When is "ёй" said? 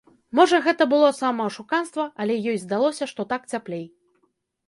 2.53-2.57